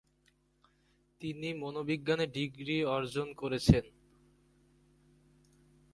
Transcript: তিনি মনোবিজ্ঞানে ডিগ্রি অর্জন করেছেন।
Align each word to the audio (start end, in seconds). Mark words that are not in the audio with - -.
তিনি 1.21 1.49
মনোবিজ্ঞানে 1.53 2.25
ডিগ্রি 2.27 2.77
অর্জন 2.85 3.27
করেছেন। 3.33 3.83